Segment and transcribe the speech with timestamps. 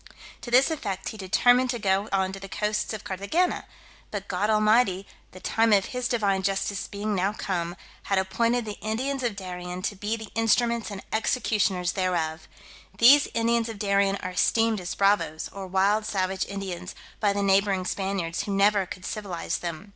[0.41, 3.65] To this effect he determined to go on to the coasts of Carthagena;
[4.09, 7.75] but God Almighty, the time of His Divine justice being now come,
[8.05, 12.47] had appointed the Indians of Darien to be the instruments and executioners thereof.
[12.97, 17.85] These Indians of Darien are esteemed as bravoes, or wild savage Indians, by the neighbouring
[17.85, 19.89] Spaniards, who never could civilize them.